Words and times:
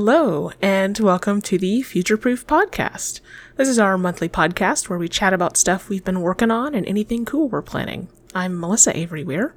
Hello, 0.00 0.52
and 0.62 0.96
welcome 1.00 1.42
to 1.42 1.58
the 1.58 1.82
Future 1.82 2.16
Proof 2.16 2.46
Podcast. 2.46 3.20
This 3.56 3.68
is 3.68 3.80
our 3.80 3.98
monthly 3.98 4.28
podcast 4.28 4.88
where 4.88 4.96
we 4.96 5.08
chat 5.08 5.32
about 5.32 5.56
stuff 5.56 5.88
we've 5.88 6.04
been 6.04 6.20
working 6.20 6.52
on 6.52 6.72
and 6.72 6.86
anything 6.86 7.24
cool 7.24 7.48
we're 7.48 7.62
planning. 7.62 8.06
I'm 8.32 8.60
Melissa 8.60 8.96
Avery 8.96 9.24
Weir. 9.24 9.56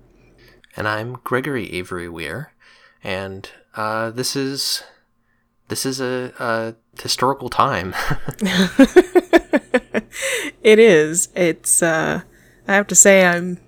And 0.75 0.87
I'm 0.87 1.19
Gregory 1.23 1.71
Avery 1.73 2.09
Weir. 2.09 2.53
And 3.03 3.51
uh, 3.75 4.09
this 4.09 4.35
is 4.35 4.81
this 5.67 5.85
is 5.85 6.01
a, 6.01 6.33
a 6.39 6.73
historical 6.99 7.49
time. 7.49 7.93
it 10.63 10.79
is. 10.79 11.29
It's 11.35 11.83
uh, 11.83 12.21
I 12.67 12.73
have 12.73 12.87
to 12.87 12.95
say 12.95 13.27
I'm 13.27 13.59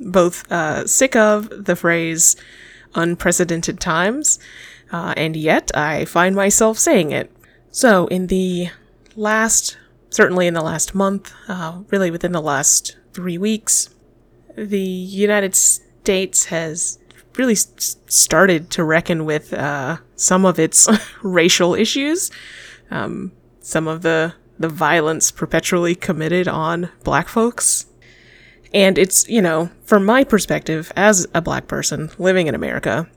both 0.00 0.50
uh, 0.50 0.86
sick 0.86 1.16
of 1.16 1.50
the 1.66 1.76
phrase 1.76 2.34
unprecedented 2.94 3.78
times 3.78 4.38
uh, 4.94 5.12
and 5.16 5.34
yet 5.34 5.72
I 5.76 6.04
find 6.04 6.36
myself 6.36 6.78
saying 6.78 7.10
it. 7.10 7.28
So, 7.72 8.06
in 8.06 8.28
the 8.28 8.68
last, 9.16 9.76
certainly 10.08 10.46
in 10.46 10.54
the 10.54 10.62
last 10.62 10.94
month, 10.94 11.32
uh, 11.48 11.80
really 11.90 12.12
within 12.12 12.30
the 12.30 12.40
last 12.40 12.96
three 13.12 13.36
weeks, 13.36 13.92
the 14.54 14.78
United 14.78 15.56
States 15.56 16.44
has 16.44 17.00
really 17.34 17.56
started 17.56 18.70
to 18.70 18.84
reckon 18.84 19.24
with 19.24 19.52
uh, 19.52 19.96
some 20.14 20.46
of 20.46 20.60
its 20.60 20.88
racial 21.24 21.74
issues, 21.74 22.30
um, 22.92 23.32
some 23.58 23.88
of 23.88 24.02
the 24.02 24.34
the 24.60 24.68
violence 24.68 25.32
perpetually 25.32 25.96
committed 25.96 26.46
on 26.46 26.88
black 27.02 27.26
folks. 27.26 27.86
And 28.72 28.96
it's, 28.96 29.28
you 29.28 29.42
know, 29.42 29.70
from 29.82 30.04
my 30.04 30.22
perspective 30.22 30.92
as 30.94 31.26
a 31.34 31.42
black 31.42 31.66
person 31.66 32.12
living 32.16 32.46
in 32.46 32.54
America, 32.54 33.08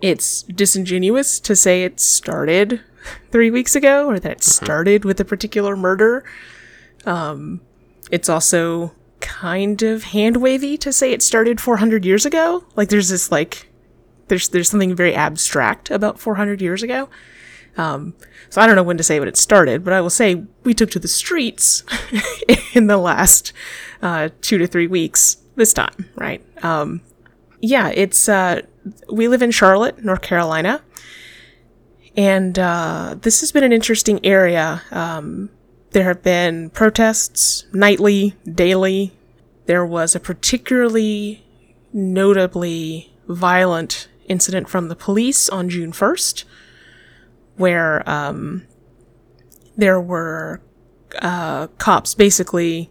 it's 0.00 0.42
disingenuous 0.42 1.40
to 1.40 1.56
say 1.56 1.84
it 1.84 2.00
started 2.00 2.80
three 3.30 3.50
weeks 3.50 3.74
ago 3.74 4.06
or 4.06 4.18
that 4.18 4.32
it 4.32 4.38
mm-hmm. 4.38 4.64
started 4.64 5.04
with 5.04 5.20
a 5.20 5.24
particular 5.24 5.76
murder. 5.76 6.24
Um, 7.06 7.60
it's 8.10 8.28
also 8.28 8.92
kind 9.20 9.82
of 9.82 10.04
hand 10.04 10.36
wavy 10.36 10.76
to 10.78 10.92
say 10.92 11.12
it 11.12 11.22
started 11.22 11.60
400 11.60 12.04
years 12.04 12.24
ago. 12.24 12.64
Like 12.76 12.88
there's 12.88 13.08
this 13.08 13.32
like 13.32 13.68
there's 14.28 14.48
there's 14.50 14.68
something 14.68 14.94
very 14.94 15.14
abstract 15.14 15.90
about 15.90 16.20
400 16.20 16.60
years 16.60 16.82
ago. 16.82 17.08
Um, 17.76 18.14
so 18.50 18.60
I 18.60 18.66
don't 18.66 18.76
know 18.76 18.82
when 18.82 18.96
to 18.96 19.02
say 19.02 19.18
when 19.20 19.28
it 19.28 19.36
started, 19.36 19.84
but 19.84 19.92
I 19.92 20.00
will 20.00 20.10
say 20.10 20.42
we 20.64 20.74
took 20.74 20.90
to 20.92 20.98
the 20.98 21.08
streets 21.08 21.84
in 22.74 22.88
the 22.88 22.96
last 22.96 23.52
uh, 24.02 24.30
two 24.40 24.58
to 24.58 24.66
three 24.66 24.86
weeks 24.86 25.36
this 25.54 25.72
time, 25.72 26.08
right? 26.16 26.42
Um, 26.64 27.02
yeah, 27.60 27.88
it's 27.88 28.28
uh, 28.28 28.62
we 29.10 29.28
live 29.28 29.42
in 29.42 29.50
Charlotte, 29.50 30.04
North 30.04 30.22
Carolina, 30.22 30.82
and 32.16 32.58
uh, 32.58 33.16
this 33.20 33.40
has 33.40 33.52
been 33.52 33.64
an 33.64 33.72
interesting 33.72 34.24
area. 34.24 34.82
Um, 34.90 35.50
there 35.90 36.04
have 36.04 36.22
been 36.22 36.70
protests 36.70 37.64
nightly, 37.72 38.34
daily. 38.50 39.12
There 39.66 39.86
was 39.86 40.14
a 40.14 40.20
particularly 40.20 41.44
notably 41.92 43.12
violent 43.28 44.08
incident 44.26 44.68
from 44.68 44.88
the 44.88 44.96
police 44.96 45.48
on 45.48 45.68
June 45.68 45.92
1st, 45.92 46.44
where 47.56 48.08
um, 48.08 48.66
there 49.76 50.00
were 50.00 50.60
uh, 51.20 51.68
cops 51.78 52.14
basically 52.14 52.90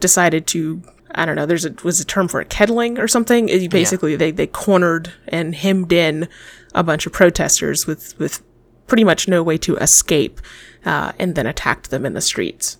decided 0.00 0.46
to 0.46 0.82
I 1.14 1.24
don't 1.24 1.36
know, 1.36 1.46
there's 1.46 1.64
a 1.64 1.74
was 1.84 2.00
a 2.00 2.04
term 2.04 2.28
for 2.28 2.40
it, 2.40 2.50
kettling 2.50 2.98
or 2.98 3.08
something. 3.08 3.46
Basically, 3.68 4.12
yeah. 4.12 4.18
they 4.18 4.30
they 4.30 4.46
cornered 4.46 5.12
and 5.28 5.54
hemmed 5.54 5.92
in 5.92 6.28
a 6.74 6.82
bunch 6.82 7.06
of 7.06 7.12
protesters 7.12 7.86
with 7.86 8.18
with 8.18 8.42
pretty 8.86 9.04
much 9.04 9.28
no 9.28 9.42
way 9.42 9.56
to 9.58 9.76
escape, 9.76 10.40
uh, 10.84 11.12
and 11.18 11.34
then 11.34 11.46
attacked 11.46 11.90
them 11.90 12.04
in 12.04 12.12
the 12.14 12.20
streets. 12.20 12.78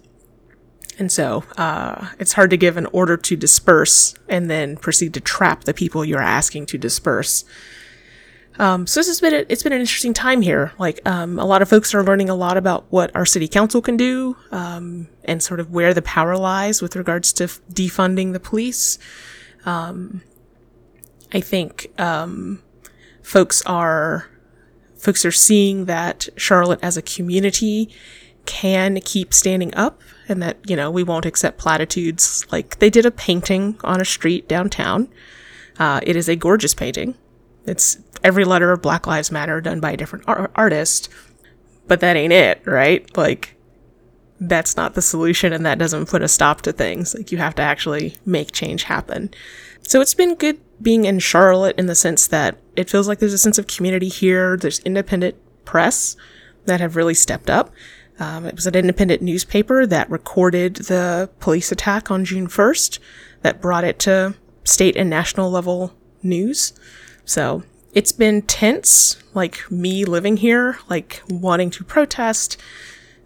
And 0.99 1.11
so 1.11 1.45
uh, 1.57 2.09
it's 2.19 2.35
hard 2.35 2.51
to 2.51 2.57
give 2.57 2.77
an 2.77 2.87
order 2.87 3.17
to 3.17 3.37
disperse 3.37 4.15
and 4.29 4.49
then 4.49 4.77
proceed 4.77 5.15
to 5.15 5.21
trap 5.21 5.65
the 5.65 5.75
people 5.75 6.05
you're 6.05 6.21
asking 6.21 6.67
to 6.67 6.79
disperse. 6.79 7.45
Um, 8.59 8.87
so 8.87 9.01
this 9.01 9.09
has 9.09 9.21
been 9.21 9.35
a, 9.35 9.45
it's 9.49 9.63
been 9.63 9.73
an 9.73 9.81
interesting 9.81 10.15
time 10.15 10.41
here. 10.41 10.73
Like 10.79 11.01
um, 11.07 11.39
a 11.39 11.45
lot 11.45 11.63
of 11.63 11.69
folks 11.69 11.95
are 11.95 12.05
learning 12.05 12.31
a 12.31 12.35
lot 12.35 12.57
about 12.57 12.85
what 12.91 13.15
our 13.15 13.27
city 13.27 13.49
council 13.49 13.83
can 13.83 13.97
do 13.97 14.37
um, 14.53 15.09
and 15.25 15.43
sort 15.43 15.61
of 15.61 15.71
where 15.71 15.93
the 15.93 16.03
power 16.03 16.37
lies 16.37 16.81
with 16.81 16.95
regards 16.95 17.33
to 17.35 17.45
f- 17.45 17.61
defunding 17.73 18.33
the 18.33 18.41
police. 18.41 18.99
Um, 19.67 20.23
I 21.33 21.41
think 21.41 21.89
um, 21.99 22.63
folks 23.23 23.63
are 23.63 24.29
folks 24.97 25.25
are 25.25 25.33
seeing 25.33 25.87
that 25.87 26.29
Charlotte 26.37 26.79
as 26.83 26.97
a 26.97 27.03
community 27.03 27.91
can 28.47 29.01
keep 29.01 29.35
standing 29.35 29.75
up 29.75 30.01
and 30.29 30.43
that 30.43 30.59
you 30.69 30.77
know 30.77 30.91
we 30.91 31.03
won't 31.03 31.27
accept 31.27 31.59
platitudes 31.59 32.47
like 32.53 32.79
they 32.79 32.91
did 32.91 33.05
a 33.05 33.11
painting 33.11 33.77
on 33.83 34.01
a 34.01 34.05
street 34.05 34.49
downtown. 34.49 35.09
Uh, 35.79 35.99
it 36.05 36.15
is 36.15 36.29
a 36.29 36.37
gorgeous 36.37 36.73
painting. 36.73 37.17
It's 37.67 37.99
every 38.23 38.45
letter 38.45 38.73
of 38.73 38.83
Black 38.83 39.07
Lives 39.07 39.31
Matter 39.31 39.61
done 39.61 39.81
by 39.81 39.93
a 39.93 39.97
different 39.97 40.25
ar- 40.29 40.51
artist, 40.55 41.09
but 41.87 42.01
that 42.01 42.17
ain't 42.17 42.33
it, 42.33 42.63
right? 42.67 43.15
Like, 43.17 43.57
that's 44.41 44.77
not 44.77 44.95
the 44.95 45.03
solution, 45.03 45.53
and 45.53 45.65
that 45.65 45.79
doesn't 45.79 46.09
put 46.09 46.23
a 46.23 46.29
stop 46.29 46.63
to 46.63 46.73
things. 46.73 47.15
Like, 47.15 47.33
you 47.33 47.39
have 47.39 47.55
to 47.57 47.63
actually 47.63 48.17
make 48.27 48.53
change 48.53 48.85
happen. 48.85 49.31
So 49.83 50.01
it's 50.01 50.15
been 50.15 50.35
good 50.35 50.59
being 50.81 51.05
in 51.05 51.19
Charlotte 51.19 51.79
in 51.79 51.87
the 51.87 51.95
sense 51.95 52.27
that 52.27 52.57
it 52.77 52.91
feels 52.91 53.07
like 53.07 53.19
there's 53.19 53.33
a 53.33 53.39
sense 53.39 53.59
of 53.59 53.67
community 53.67 54.09
here. 54.09 54.57
There's 54.57 54.81
independent 54.81 55.37
press 55.65 56.17
that 56.65 56.81
have 56.81 56.97
really 56.97 57.15
stepped 57.15 57.51
up. 57.51 57.73
Um, 58.19 58.47
it 58.47 58.55
was 58.55 58.67
an 58.67 58.75
independent 58.75 59.23
newspaper 59.23 59.87
that 59.87 60.11
recorded 60.11 60.77
the 60.77 61.31
police 61.41 61.73
attack 61.73 62.11
on 62.11 62.25
June 62.25 62.47
1st 62.47 62.99
that 63.43 63.61
brought 63.61 63.85
it 63.85 63.99
to 64.01 64.35
state 64.63 64.97
and 64.97 65.11
national 65.11 65.51
level 65.51 65.95
news. 66.23 66.73
So 67.25 67.63
it's 67.93 68.13
been 68.13 68.43
tense, 68.43 69.23
like 69.35 69.71
me 69.71 70.05
living 70.05 70.37
here, 70.37 70.79
like 70.89 71.23
wanting 71.29 71.71
to 71.71 71.85
protest, 71.85 72.57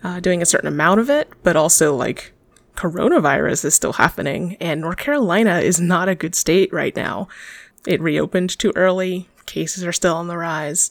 uh, 0.02 0.20
doing 0.20 0.42
a 0.42 0.46
certain 0.46 0.68
amount 0.68 1.00
of 1.00 1.10
it, 1.10 1.30
but 1.42 1.56
also 1.56 1.94
like 1.94 2.32
coronavirus 2.76 3.64
is 3.64 3.74
still 3.74 3.94
happening, 3.94 4.56
and 4.60 4.80
North 4.80 4.98
Carolina 4.98 5.58
is 5.58 5.80
not 5.80 6.08
a 6.08 6.14
good 6.14 6.34
state 6.34 6.72
right 6.72 6.94
now. 6.94 7.28
It 7.86 8.00
reopened 8.00 8.56
too 8.56 8.72
early, 8.76 9.28
cases 9.46 9.84
are 9.84 9.92
still 9.92 10.14
on 10.14 10.28
the 10.28 10.36
rise. 10.36 10.90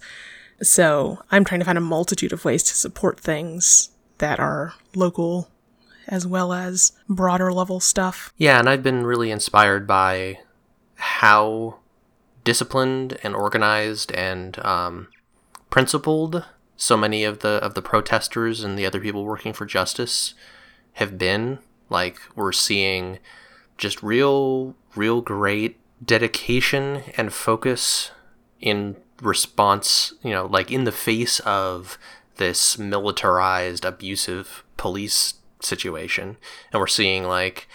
So 0.62 1.19
I'm 1.31 1.45
trying 1.45 1.59
to 1.59 1.66
find 1.66 1.78
a 1.78 1.81
multitude 1.81 2.34
of 2.34 2.44
ways 2.44 2.63
to 2.63 2.75
support 2.75 3.19
things 3.19 3.91
that 4.18 4.39
are 4.39 4.74
local 4.95 5.50
as 6.07 6.25
well 6.25 6.51
as 6.51 6.94
broader 7.07 7.53
level 7.53 7.79
stuff. 7.79 8.34
Yeah, 8.38 8.59
and 8.59 8.68
I've 8.68 8.84
been 8.84 9.06
really 9.06 9.29
inspired 9.29 9.85
by 9.85 10.39
how 10.95 11.78
disciplined 12.47 13.17
and 13.23 13.35
organized 13.35 14.09
and 14.13 14.57
um, 14.65 15.09
principled 15.69 16.45
so 16.77 16.95
many 16.95 17.25
of 17.25 17.39
the 17.39 17.59
of 17.61 17.73
the 17.73 17.81
protesters 17.81 18.63
and 18.63 18.79
the 18.79 18.85
other 18.85 19.01
people 19.01 19.25
working 19.25 19.51
for 19.51 19.65
justice 19.65 20.33
have 20.93 21.17
been. 21.17 21.59
Like 21.89 22.21
we're 22.37 22.53
seeing 22.53 23.19
just 23.77 24.01
real 24.01 24.75
real 24.95 25.19
great 25.19 25.77
dedication 26.01 27.03
and 27.17 27.33
focus 27.33 28.11
in 28.61 28.95
response 29.21 30.13
you 30.23 30.31
know 30.31 30.45
like 30.45 30.71
in 30.71 30.85
the 30.85 30.91
face 30.93 31.41
of 31.41 31.97
this 32.38 32.77
militarized 32.77 33.83
abusive 33.83 34.63
police 34.77 35.33
situation. 35.59 36.38
And 36.71 36.79
we're 36.79 36.88
seeing 36.88 37.25
like 37.25 37.67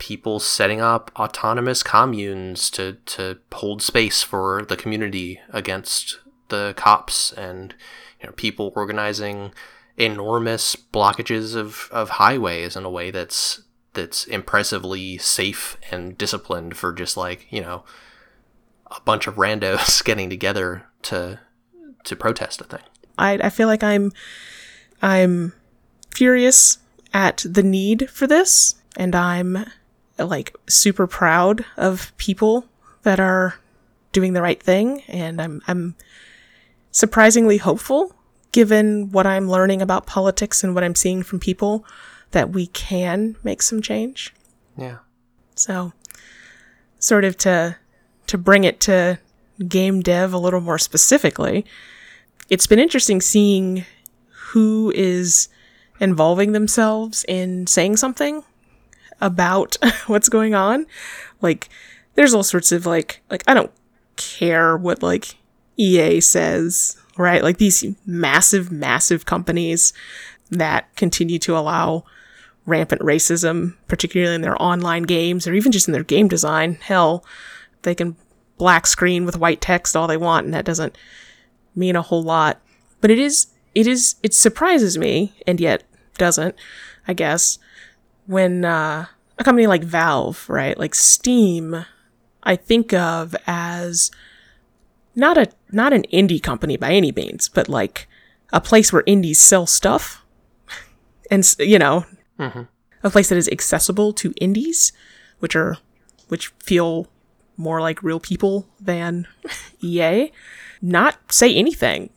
people 0.00 0.40
setting 0.40 0.80
up 0.80 1.12
autonomous 1.14 1.84
communes 1.84 2.70
to, 2.70 2.94
to 3.04 3.38
hold 3.52 3.82
space 3.82 4.22
for 4.22 4.64
the 4.64 4.76
community 4.76 5.38
against 5.50 6.18
the 6.48 6.74
cops 6.76 7.32
and 7.34 7.74
you 8.20 8.26
know, 8.26 8.32
people 8.32 8.72
organizing 8.74 9.52
enormous 9.96 10.74
blockages 10.74 11.54
of, 11.54 11.88
of 11.92 12.08
highways 12.10 12.74
in 12.74 12.84
a 12.84 12.90
way 12.90 13.12
that's 13.12 13.62
that's 13.92 14.24
impressively 14.24 15.18
safe 15.18 15.76
and 15.90 16.16
disciplined 16.16 16.76
for 16.76 16.92
just 16.92 17.16
like, 17.16 17.46
you 17.50 17.60
know, 17.60 17.84
a 18.86 19.00
bunch 19.00 19.26
of 19.26 19.34
randos 19.34 20.02
getting 20.04 20.30
together 20.30 20.86
to 21.02 21.38
to 22.04 22.16
protest 22.16 22.60
a 22.60 22.64
thing. 22.64 22.82
I 23.18 23.38
I 23.42 23.50
feel 23.50 23.68
like 23.68 23.84
I'm 23.84 24.12
I'm 25.02 25.52
furious 26.14 26.78
at 27.12 27.44
the 27.46 27.62
need 27.62 28.08
for 28.10 28.26
this 28.26 28.76
and 28.96 29.14
I'm 29.14 29.66
like 30.28 30.54
super 30.68 31.06
proud 31.06 31.64
of 31.76 32.16
people 32.16 32.66
that 33.02 33.20
are 33.20 33.54
doing 34.12 34.32
the 34.32 34.42
right 34.42 34.62
thing 34.62 35.02
and 35.08 35.40
I'm 35.40 35.62
I'm 35.66 35.94
surprisingly 36.90 37.58
hopeful 37.58 38.14
given 38.52 39.10
what 39.12 39.26
I'm 39.26 39.48
learning 39.48 39.80
about 39.80 40.06
politics 40.06 40.64
and 40.64 40.74
what 40.74 40.84
I'm 40.84 40.94
seeing 40.94 41.22
from 41.22 41.38
people 41.38 41.84
that 42.32 42.50
we 42.50 42.66
can 42.66 43.36
make 43.42 43.62
some 43.62 43.80
change. 43.80 44.34
Yeah. 44.76 44.98
So 45.54 45.92
sort 46.98 47.24
of 47.24 47.36
to 47.38 47.76
to 48.26 48.38
bring 48.38 48.64
it 48.64 48.80
to 48.80 49.18
game 49.66 50.00
dev 50.00 50.32
a 50.32 50.38
little 50.38 50.60
more 50.60 50.78
specifically, 50.78 51.64
it's 52.48 52.66
been 52.66 52.78
interesting 52.78 53.20
seeing 53.20 53.84
who 54.28 54.92
is 54.94 55.48
involving 56.00 56.52
themselves 56.52 57.24
in 57.28 57.66
saying 57.66 57.96
something 57.96 58.42
about 59.20 59.76
what's 60.06 60.28
going 60.28 60.54
on. 60.54 60.86
Like, 61.40 61.68
there's 62.14 62.34
all 62.34 62.42
sorts 62.42 62.72
of 62.72 62.86
like, 62.86 63.22
like 63.30 63.42
I 63.46 63.54
don't 63.54 63.72
care 64.16 64.76
what 64.76 65.02
like 65.02 65.36
EA 65.76 66.20
says, 66.20 66.96
right? 67.16 67.42
Like 67.42 67.58
these 67.58 67.84
massive, 68.06 68.70
massive 68.70 69.26
companies 69.26 69.92
that 70.50 70.94
continue 70.96 71.38
to 71.40 71.56
allow 71.56 72.04
rampant 72.66 73.00
racism, 73.00 73.76
particularly 73.88 74.34
in 74.34 74.42
their 74.42 74.60
online 74.60 75.04
games 75.04 75.46
or 75.46 75.54
even 75.54 75.72
just 75.72 75.88
in 75.88 75.92
their 75.92 76.04
game 76.04 76.28
design. 76.28 76.74
Hell, 76.74 77.24
they 77.82 77.94
can 77.94 78.16
black 78.58 78.86
screen 78.86 79.24
with 79.24 79.38
white 79.38 79.60
text 79.60 79.96
all 79.96 80.06
they 80.06 80.16
want, 80.16 80.44
and 80.44 80.54
that 80.54 80.64
doesn't 80.64 80.96
mean 81.74 81.96
a 81.96 82.02
whole 82.02 82.22
lot. 82.22 82.60
But 83.00 83.10
it 83.10 83.18
is, 83.18 83.46
it 83.74 83.86
is, 83.86 84.16
it 84.22 84.34
surprises 84.34 84.98
me, 84.98 85.32
and 85.46 85.58
yet 85.58 85.82
doesn't, 86.18 86.54
I 87.08 87.14
guess, 87.14 87.58
when 88.30 88.64
uh, 88.64 89.06
a 89.38 89.44
company 89.44 89.66
like 89.66 89.82
Valve, 89.82 90.48
right, 90.48 90.78
like 90.78 90.94
Steam, 90.94 91.84
I 92.44 92.54
think 92.54 92.92
of 92.94 93.34
as 93.48 94.12
not 95.16 95.36
a 95.36 95.48
not 95.72 95.92
an 95.92 96.04
indie 96.12 96.40
company 96.40 96.76
by 96.76 96.92
any 96.92 97.10
means, 97.10 97.48
but 97.48 97.68
like 97.68 98.06
a 98.52 98.60
place 98.60 98.92
where 98.92 99.02
indies 99.04 99.40
sell 99.40 99.66
stuff, 99.66 100.24
and 101.30 101.44
you 101.58 101.78
know, 101.78 102.04
Mhm. 102.38 102.68
a 103.02 103.10
place 103.10 103.28
that 103.30 103.36
is 103.38 103.48
accessible 103.48 104.12
to 104.14 104.32
indies, 104.40 104.92
which 105.40 105.56
are 105.56 105.78
which 106.28 106.48
feel 106.62 107.08
more 107.56 107.80
like 107.80 108.00
real 108.02 108.20
people 108.20 108.68
than 108.80 109.26
EA. 109.82 110.30
Not 110.80 111.32
say 111.32 111.52
anything, 111.54 112.10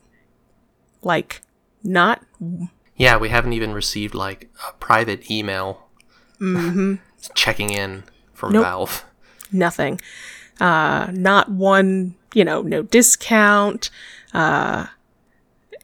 like 1.02 1.42
not 1.82 2.22
Yeah, 2.96 3.16
we 3.18 3.28
haven't 3.30 3.52
even 3.52 3.72
received 3.74 4.14
like 4.14 4.48
a 4.68 4.72
private 4.74 5.28
email 5.28 5.83
checking 7.34 7.70
in 7.70 8.04
from 8.32 8.52
Nope. 8.52 8.62
Valve. 8.64 9.04
nothing. 9.52 10.00
Uh, 10.60 11.08
not 11.12 11.50
one, 11.50 12.14
you 12.32 12.44
know, 12.44 12.62
no 12.62 12.82
discount. 12.82 13.90
Uh, 14.32 14.86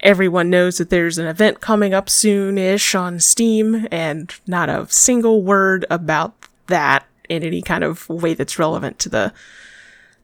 everyone 0.00 0.48
knows 0.50 0.78
that 0.78 0.90
there's 0.90 1.18
an 1.18 1.26
event 1.26 1.60
coming 1.60 1.92
up 1.92 2.08
soon-ish 2.08 2.94
on 2.94 3.18
Steam, 3.20 3.86
and 3.90 4.32
not 4.46 4.68
a 4.68 4.86
single 4.88 5.42
word 5.42 5.84
about 5.90 6.34
that 6.68 7.04
in 7.28 7.42
any 7.42 7.62
kind 7.62 7.82
of 7.84 8.08
way 8.08 8.34
that's 8.34 8.58
relevant 8.58 8.98
to 9.00 9.08
the 9.08 9.32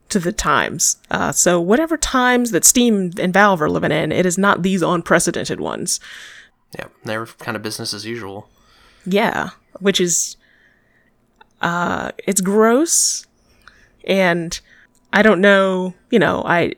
to 0.08 0.20
the 0.20 0.32
times. 0.32 0.98
Uh, 1.10 1.32
so 1.32 1.60
whatever 1.60 1.96
times 1.96 2.52
that 2.52 2.64
Steam 2.64 3.10
and 3.18 3.32
Valve 3.32 3.60
are 3.60 3.68
living 3.68 3.90
in, 3.90 4.12
it 4.12 4.24
is 4.24 4.38
not 4.38 4.62
these 4.62 4.80
unprecedented 4.80 5.58
ones. 5.60 5.98
Yeah, 6.78 6.86
they're 7.04 7.26
kind 7.26 7.56
of 7.56 7.62
business 7.64 7.92
as 7.92 8.06
usual. 8.06 8.48
Yeah, 9.04 9.50
which 9.80 10.00
is 10.00 10.36
uh 11.60 12.12
it's 12.26 12.40
gross 12.40 13.26
and 14.06 14.60
I 15.12 15.22
don't 15.22 15.40
know, 15.40 15.94
you 16.10 16.18
know, 16.18 16.42
I 16.44 16.74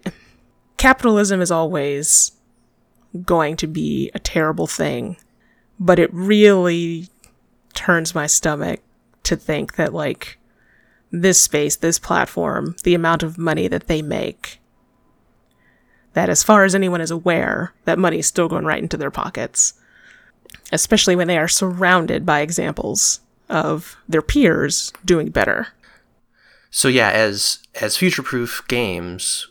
capitalism 0.77 1.41
is 1.41 1.51
always 1.51 2.33
going 3.25 3.57
to 3.57 3.67
be 3.67 4.11
a 4.15 4.19
terrible 4.19 4.67
thing, 4.67 5.17
but 5.81 5.99
it 5.99 6.11
really 6.13 7.09
turns 7.75 8.15
my 8.15 8.27
stomach 8.27 8.81
to 9.25 9.37
think 9.37 9.77
that 9.77 9.93
like 9.93 10.39
this 11.11 11.41
space, 11.41 11.77
this 11.77 11.99
platform, 11.99 12.77
the 12.85 12.95
amount 12.95 13.23
of 13.23 13.39
money 13.39 13.67
that 13.69 13.87
they 13.87 14.03
make 14.03 14.61
that 16.15 16.29
as 16.29 16.43
far 16.43 16.65
as 16.65 16.75
anyone 16.75 17.01
is 17.01 17.11
aware, 17.11 17.75
that 17.85 17.99
money 17.99 18.19
is 18.19 18.27
still 18.27 18.49
going 18.49 18.65
right 18.65 18.83
into 18.83 18.97
their 18.97 19.11
pockets 19.11 19.75
especially 20.73 21.17
when 21.17 21.29
they 21.29 21.39
are 21.39 21.49
surrounded 21.49 22.27
by 22.27 22.41
examples 22.41 23.21
of 23.49 23.97
their 24.09 24.23
peers 24.23 24.93
doing 25.05 25.31
better. 25.31 25.69
So 26.71 26.89
yeah, 26.89 27.11
as 27.11 27.61
as 27.81 27.97
future 27.97 28.23
proof 28.23 28.63
games, 28.69 29.49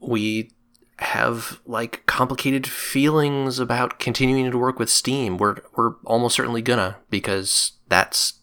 we 0.00 0.50
have 0.98 1.60
like 1.66 2.06
complicated 2.06 2.66
feelings 2.66 3.58
about 3.58 3.98
continuing 3.98 4.50
to 4.50 4.58
work 4.58 4.78
with 4.78 4.88
Steam. 4.88 5.36
We're 5.38 5.56
we're 5.76 5.94
almost 6.04 6.36
certainly 6.36 6.62
gonna 6.62 6.96
because 7.10 7.72
that's 7.88 8.34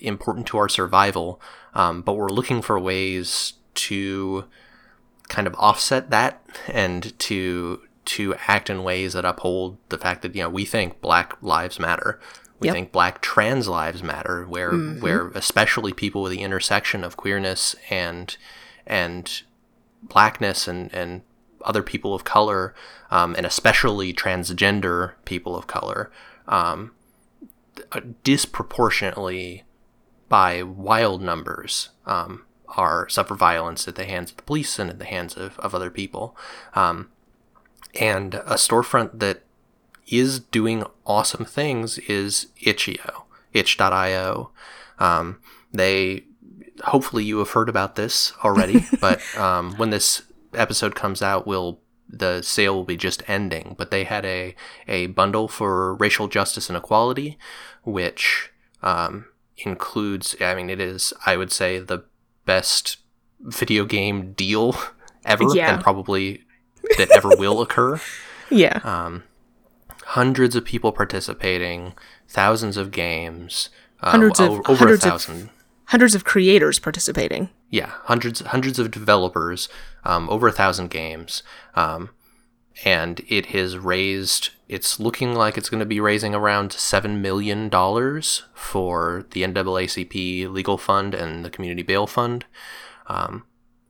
important 0.00 0.46
to 0.48 0.58
our 0.58 0.68
survival. 0.68 1.40
Um, 1.74 2.02
but 2.02 2.14
we're 2.14 2.28
looking 2.28 2.62
for 2.62 2.78
ways 2.78 3.54
to 3.74 4.44
kind 5.28 5.46
of 5.46 5.54
offset 5.56 6.10
that 6.10 6.42
and 6.68 7.18
to 7.18 7.82
to 8.06 8.34
act 8.48 8.70
in 8.70 8.82
ways 8.82 9.12
that 9.12 9.24
uphold 9.24 9.78
the 9.88 9.98
fact 9.98 10.22
that 10.22 10.34
you 10.34 10.42
know 10.42 10.48
we 10.48 10.64
think 10.64 11.00
Black 11.00 11.36
lives 11.42 11.78
matter. 11.78 12.18
We 12.58 12.68
Yep. 12.68 12.74
think 12.74 12.92
Black 12.92 13.20
trans 13.20 13.68
lives 13.68 14.02
matter, 14.02 14.44
where 14.46 14.72
where 14.72 15.28
especially 15.28 15.92
people 15.92 16.22
with 16.22 16.32
the 16.32 16.42
intersection 16.42 17.04
of 17.04 17.16
queerness 17.16 17.76
and 17.90 18.36
and 18.86 19.42
blackness 20.02 20.66
and 20.66 20.92
and 20.94 21.22
other 21.64 21.82
people 21.82 22.14
of 22.14 22.24
color, 22.24 22.74
um, 23.10 23.34
and 23.36 23.44
especially 23.44 24.12
transgender 24.14 25.12
people 25.24 25.56
of 25.56 25.66
color, 25.66 26.10
um, 26.46 26.92
uh, 27.92 28.00
disproportionately 28.22 29.64
by 30.28 30.62
wild 30.62 31.22
numbers 31.22 31.90
um, 32.06 32.44
are 32.68 33.08
suffer 33.08 33.34
violence 33.34 33.86
at 33.86 33.96
the 33.96 34.04
hands 34.04 34.30
of 34.30 34.36
the 34.36 34.42
police 34.44 34.78
and 34.78 34.90
at 34.90 34.98
the 34.98 35.04
hands 35.04 35.34
of, 35.36 35.58
of 35.58 35.74
other 35.74 35.90
people. 35.90 36.36
Um, 36.74 37.10
and 38.00 38.34
a 38.34 38.54
storefront 38.54 39.18
that 39.20 39.42
is 40.08 40.38
doing 40.40 40.84
awesome 41.06 41.44
things 41.44 41.98
is 41.98 42.46
itch.io, 42.62 43.24
itch.io. 43.52 44.50
Um, 44.98 45.40
they 45.72 46.24
hopefully 46.84 47.24
you 47.24 47.38
have 47.38 47.50
heard 47.50 47.68
about 47.68 47.96
this 47.96 48.32
already, 48.44 48.84
but 49.00 49.20
um, 49.36 49.74
when 49.76 49.90
this 49.90 50.22
episode 50.54 50.94
comes 50.94 51.22
out, 51.22 51.46
will 51.46 51.80
the 52.08 52.40
sale 52.42 52.74
will 52.76 52.84
be 52.84 52.96
just 52.96 53.28
ending. 53.28 53.74
But 53.76 53.90
they 53.90 54.04
had 54.04 54.24
a 54.24 54.54
a 54.86 55.06
bundle 55.08 55.48
for 55.48 55.94
racial 55.96 56.28
justice 56.28 56.68
and 56.68 56.76
equality, 56.76 57.36
which 57.82 58.50
um, 58.82 59.26
includes. 59.58 60.36
I 60.40 60.54
mean, 60.54 60.70
it 60.70 60.80
is 60.80 61.12
I 61.26 61.36
would 61.36 61.50
say 61.52 61.78
the 61.78 62.04
best 62.44 62.98
video 63.40 63.84
game 63.84 64.32
deal 64.34 64.76
ever, 65.24 65.44
Yeah. 65.52 65.74
and 65.74 65.82
probably 65.82 66.44
that 66.98 67.10
ever 67.10 67.30
will 67.36 67.60
occur 67.60 68.00
Yeah. 68.50 68.80
um, 68.84 69.24
hundreds 70.04 70.54
of 70.56 70.64
people 70.64 70.92
participating, 70.92 71.94
thousands 72.28 72.76
of 72.76 72.90
games, 72.92 73.70
uh, 74.00 74.10
Hundreds 74.12 74.38
of- 74.40 74.50
over 74.68 74.74
hundreds 74.86 75.04
a 75.04 75.14
of- 75.14 75.50
Hundreds 75.90 76.14
of 76.16 76.24
creators 76.24 76.78
participating. 76.80 77.48
yeah, 77.70 77.90
hundreds 78.04 78.40
hundreds 78.40 78.78
of 78.80 78.90
developers, 78.90 79.68
um, 80.04 80.28
over 80.30 80.48
a 80.48 80.52
thousand 80.52 80.90
games, 80.90 81.44
um, 81.76 82.10
and 82.84 83.20
it 83.28 83.46
has 83.46 83.78
raised. 83.78 84.50
It's 84.68 84.98
looking 84.98 85.32
like 85.34 85.56
it's 85.56 85.68
going 85.70 85.78
to 85.78 85.86
be 85.86 86.00
raising 86.00 86.34
around 86.34 86.72
seven 86.72 87.22
million 87.22 87.68
dollars 87.68 88.42
for 88.52 89.26
the 89.30 89.42
NAACP 89.44 90.50
legal 90.50 90.76
fund 90.76 91.14
and 91.14 91.44
the 91.44 91.50
community 91.50 91.82
bail 91.84 92.08
fund, 92.08 92.44
um, 93.06 93.44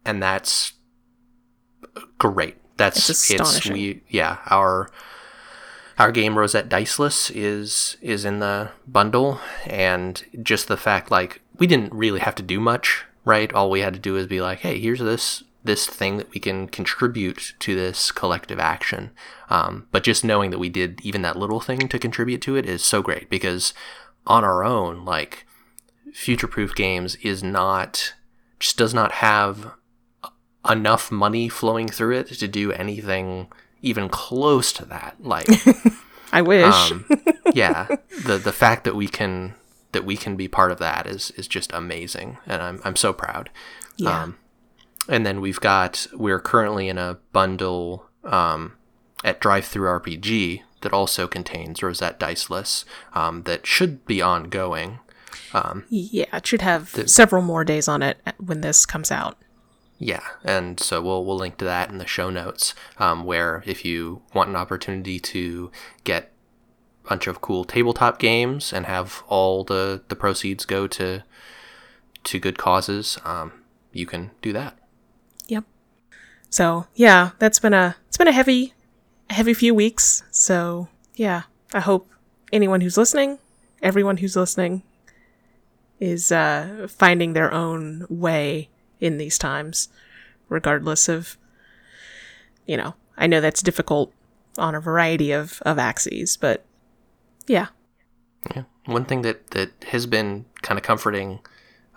and 0.05 0.23
that's 0.23 0.75
great. 2.19 2.57
That's 2.77 3.09
It's 3.09 3.31
astonishing. 3.31 3.73
we 3.73 4.03
yeah 4.09 4.39
our 4.47 4.91
our 5.99 6.13
game 6.13 6.37
Rosette 6.39 6.69
Diceless 6.69 7.31
is 7.35 7.97
is 8.03 8.25
in 8.25 8.41
the 8.41 8.71
bundle, 8.87 9.41
and 9.67 10.23
just 10.43 10.69
the 10.69 10.77
fact 10.77 11.11
like 11.11 11.41
we 11.59 11.67
didn't 11.67 11.93
really 11.95 12.21
have 12.21 12.35
to 12.37 12.43
do 12.43 12.61
much, 12.61 13.05
right? 13.25 13.53
All 13.53 13.71
we 13.71 13.81
had 13.81 13.95
to 13.95 14.01
do 14.01 14.17
is 14.17 14.27
be 14.27 14.41
like, 14.41 14.61
hey, 14.61 14.79
here's 14.79 15.01
this 15.01 15.43
this 15.65 15.87
thing 15.87 16.17
that 16.17 16.33
we 16.33 16.39
can 16.39 16.69
contribute 16.69 17.55
to 17.59 17.75
this 17.75 18.13
collective 18.13 18.61
action. 18.61 19.11
Um, 19.51 19.89
but 19.91 20.05
just 20.05 20.25
knowing 20.25 20.51
that 20.51 20.61
we 20.61 20.69
did 20.69 21.01
even 21.03 21.23
that 21.23 21.37
little 21.37 21.61
thing 21.61 21.89
to 21.89 21.99
contribute 21.99 22.41
to 22.43 22.57
it 22.57 22.67
is 22.67 22.85
so 22.85 23.03
great 23.03 23.29
because 23.29 23.75
on 24.27 24.45
our 24.45 24.63
own, 24.65 25.05
like 25.05 25.45
future 26.13 26.47
proof 26.47 26.75
games 26.75 27.17
is 27.17 27.43
not 27.43 28.15
just 28.59 28.77
does 28.79 28.95
not 28.95 29.13
have 29.13 29.73
enough 30.69 31.11
money 31.11 31.49
flowing 31.49 31.89
through 31.89 32.17
it 32.17 32.27
to 32.29 32.49
do 32.49 32.73
anything 32.73 33.49
even 33.83 34.09
close 34.09 34.73
to 34.73 34.85
that. 34.87 35.17
Like 35.21 35.47
I 36.33 36.43
wish. 36.43 36.93
um, 36.93 37.07
yeah, 37.55 37.87
the 38.25 38.39
the 38.39 38.53
fact 38.53 38.85
that 38.85 38.95
we 38.95 39.07
can 39.09 39.55
that 39.93 40.05
we 40.05 40.17
can 40.17 40.37
be 40.37 40.49
part 40.49 40.73
of 40.73 40.79
that 40.79 41.07
is 41.07 41.31
is 41.33 41.47
just 41.49 41.73
amazing, 41.73 42.39
and 42.47 42.63
I'm 42.63 42.81
I'm 42.85 42.97
so 42.97 43.13
proud. 43.13 43.51
yeah. 43.97 44.23
Um, 44.25 44.39
and 45.09 45.25
then 45.25 45.41
we've 45.41 45.61
got 45.61 46.07
we're 46.13 46.41
currently 46.41 46.89
in 46.89 46.99
a 46.99 47.19
bundle 47.33 48.07
um, 48.25 48.77
at 49.25 49.41
Drive 49.41 49.65
Through 49.67 49.89
RPG 50.01 50.63
that 50.81 50.93
also 50.93 51.27
contains 51.27 51.83
Rosette 51.83 52.19
Diceless 52.19 52.85
um, 53.15 53.43
that 53.45 53.67
should 53.67 54.05
be 54.05 54.21
ongoing. 54.21 54.99
yeah. 55.89 56.27
It 56.37 56.47
should 56.47 56.63
have 56.63 56.89
several 57.09 57.43
more 57.43 57.65
days 57.65 57.89
on 57.89 58.03
it 58.03 58.19
when 58.39 58.61
this 58.61 58.85
comes 58.85 59.11
out. 59.11 59.39
Yeah, 59.99 60.23
and 60.45 60.79
so 60.79 61.01
we'll 61.01 61.25
we'll 61.25 61.37
link 61.37 61.57
to 61.59 61.65
that 61.65 61.89
in 61.89 61.99
the 61.99 62.07
show 62.07 62.29
notes, 62.29 62.75
um, 62.99 63.25
where 63.25 63.63
if 63.67 63.85
you 63.85 64.23
want 64.35 64.51
an 64.51 64.57
opportunity 64.57 65.19
to 65.21 65.71
get 66.05 66.33
a 67.05 67.09
bunch 67.09 67.27
of 67.27 67.41
cool 67.41 67.65
tabletop 67.65 68.19
games 68.19 68.73
and 68.73 68.85
have 68.85 69.23
all 69.29 69.65
the 69.65 70.03
the 70.09 70.17
proceeds 70.17 70.67
go 70.67 70.87
to 70.87 71.23
to 72.25 72.39
good 72.39 72.59
causes, 72.59 73.19
um, 73.25 73.53
you 73.93 74.05
can 74.05 74.33
do 74.43 74.53
that. 74.53 74.77
Yep. 75.49 75.65
So 76.51 76.87
yeah, 76.95 77.31
that's 77.39 77.59
been 77.59 77.75
a 77.75 77.97
it's 78.09 78.19
been 78.19 78.29
a 78.29 78.33
heavy 78.33 78.75
heavy 79.31 79.55
few 79.55 79.75
weeks. 79.75 80.25
So 80.31 80.89
yeah, 81.15 81.45
I 81.73 81.81
hope 81.81 82.11
anyone 82.53 82.83
who's 82.83 82.99
listening, 82.99 83.39
everyone 83.83 84.19
who's 84.19 84.37
listening, 84.37 84.83
is 85.99 86.31
uh, 86.31 86.87
finding 86.91 87.33
their 87.33 87.51
own 87.51 88.05
way 88.11 88.69
in 89.01 89.19
these 89.19 89.39
times, 89.39 89.89
regardless 90.49 91.09
of, 91.09 91.37
you 92.67 92.77
know, 92.77 92.95
I 93.17 93.27
know 93.27 93.41
that's 93.41 93.63
difficult 93.63 94.13
on 94.59 94.75
a 94.75 94.81
variety 94.81 95.33
of, 95.33 95.63
of 95.65 95.79
axes, 95.79 96.37
but 96.37 96.65
yeah. 97.47 97.67
Yeah. 98.55 98.65
One 98.85 99.05
thing 99.05 99.23
that, 99.23 99.49
that 99.49 99.71
has 99.89 100.07
been 100.07 100.47
kind 100.63 100.79
of 100.79 100.85
comforting, 100.85 101.41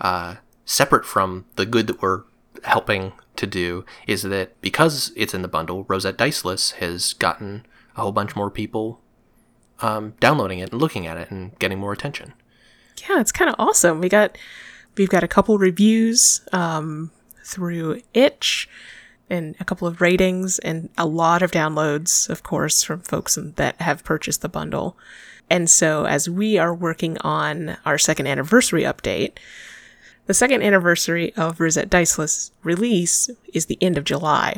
uh, 0.01 0.35
separate 0.65 1.05
from 1.05 1.45
the 1.55 1.65
good 1.65 1.87
that 1.87 2.01
we're 2.01 2.23
helping 2.63 3.13
to 3.35 3.47
do, 3.47 3.85
is 4.07 4.23
that 4.23 4.59
because 4.61 5.11
it's 5.15 5.33
in 5.33 5.41
the 5.41 5.47
bundle, 5.47 5.85
Rosette 5.87 6.17
Diceless 6.17 6.73
has 6.73 7.13
gotten 7.13 7.65
a 7.95 8.01
whole 8.01 8.11
bunch 8.11 8.35
more 8.35 8.49
people 8.49 9.01
um, 9.81 10.13
downloading 10.19 10.59
it 10.59 10.71
and 10.71 10.81
looking 10.81 11.07
at 11.07 11.17
it 11.17 11.31
and 11.31 11.57
getting 11.59 11.79
more 11.79 11.93
attention. 11.93 12.33
Yeah, 13.09 13.21
it's 13.21 13.31
kind 13.31 13.49
of 13.49 13.55
awesome. 13.57 13.99
We 14.01 14.09
got 14.09 14.37
We've 14.97 15.09
got 15.09 15.23
a 15.23 15.27
couple 15.27 15.57
reviews 15.57 16.41
um, 16.51 17.11
through 17.43 18.01
Itch 18.13 18.67
and 19.29 19.55
a 19.59 19.65
couple 19.65 19.87
of 19.87 20.01
ratings 20.01 20.59
and 20.59 20.89
a 20.97 21.05
lot 21.05 21.41
of 21.41 21.51
downloads, 21.51 22.29
of 22.29 22.43
course, 22.43 22.83
from 22.83 23.01
folks 23.01 23.37
that 23.55 23.79
have 23.81 24.03
purchased 24.03 24.41
the 24.41 24.49
bundle. 24.49 24.97
And 25.49 25.69
so, 25.69 26.05
as 26.05 26.29
we 26.29 26.57
are 26.57 26.73
working 26.73 27.17
on 27.19 27.77
our 27.85 27.97
second 27.97 28.27
anniversary 28.27 28.83
update, 28.83 29.33
the 30.27 30.33
second 30.33 30.61
anniversary 30.61 31.33
of 31.35 31.59
Rosette 31.59 31.89
Diceless 31.89 32.51
release 32.63 33.29
is 33.53 33.65
the 33.65 33.77
end 33.81 33.97
of 33.97 34.03
July. 34.03 34.57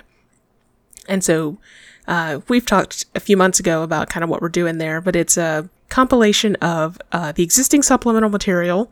And 1.07 1.23
so, 1.23 1.57
uh, 2.07 2.41
we've 2.49 2.65
talked 2.65 3.05
a 3.15 3.19
few 3.19 3.37
months 3.37 3.59
ago 3.59 3.83
about 3.83 4.09
kind 4.09 4.23
of 4.23 4.29
what 4.29 4.41
we're 4.41 4.49
doing 4.49 4.79
there, 4.79 4.99
but 4.99 5.15
it's 5.15 5.37
a 5.37 5.69
compilation 5.87 6.55
of 6.57 6.97
uh, 7.11 7.31
the 7.31 7.43
existing 7.43 7.83
supplemental 7.83 8.29
material 8.29 8.91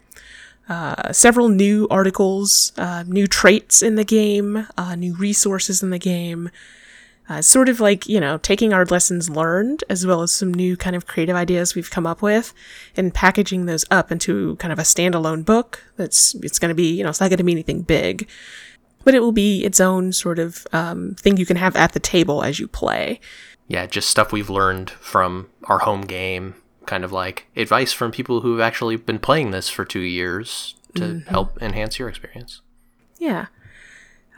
uh, 0.70 1.12
several 1.12 1.50
new 1.50 1.88
articles, 1.90 2.72
uh, 2.78 3.04
new 3.08 3.28
traits 3.28 3.82
in 3.82 3.96
the 3.96 4.06
game, 4.06 4.68
uh, 4.78 4.96
new 4.96 5.16
resources 5.16 5.84
in 5.84 5.90
the 5.90 6.00
game. 6.00 6.50
Uh, 7.28 7.44
sort 7.44 7.70
of 7.70 7.80
like, 7.80 8.08
you 8.08 8.20
know, 8.20 8.40
taking 8.40 8.74
our 8.74 8.86
lessons 8.86 9.30
learned 9.30 9.84
as 9.88 10.04
well 10.06 10.24
as 10.24 10.32
some 10.32 10.52
new 10.52 10.76
kind 10.76 10.96
of 10.96 11.06
creative 11.06 11.36
ideas 11.36 11.76
we've 11.76 11.92
come 11.92 12.08
up 12.08 12.24
with 12.24 12.56
and 12.98 13.14
packaging 13.14 13.68
those 13.68 13.86
up 13.92 14.12
into 14.12 14.56
kind 14.56 14.74
of 14.74 14.80
a 14.80 14.84
standalone 14.84 15.46
book 15.46 15.84
that's, 15.96 16.34
it's 16.36 16.58
going 16.58 16.70
to 16.70 16.76
be, 16.76 16.92
you 16.92 17.04
know, 17.04 17.10
it's 17.10 17.22
not 17.22 17.30
going 17.30 17.38
to 17.38 17.44
be 17.44 17.52
anything 17.52 17.84
big, 17.84 18.28
but 19.04 19.14
it 19.14 19.20
will 19.20 19.32
be 19.32 19.64
its 19.64 19.80
own 19.80 20.12
sort 20.12 20.40
of 20.40 20.66
um, 20.74 21.14
thing 21.20 21.38
you 21.38 21.46
can 21.46 21.58
have 21.58 21.76
at 21.76 21.92
the 21.92 22.00
table 22.00 22.44
as 22.44 22.60
you 22.60 22.68
play. 22.68 23.20
Yeah, 23.68 23.86
just 23.86 24.10
stuff 24.10 24.32
we've 24.32 24.50
learned 24.50 24.90
from 24.90 25.50
our 25.66 25.80
home 25.80 26.02
game 26.02 26.56
kind 26.90 27.06
of 27.06 27.12
like 27.12 27.46
advice 27.56 27.94
from 27.94 28.12
people 28.12 28.42
who've 28.42 28.60
actually 28.60 28.96
been 28.96 29.20
playing 29.20 29.52
this 29.52 29.70
for 29.70 29.86
two 29.86 30.00
years 30.00 30.74
to 30.96 31.02
mm-hmm. 31.02 31.30
help 31.30 31.62
enhance 31.62 32.00
your 32.00 32.10
experience. 32.10 32.62
Yeah. 33.20 33.46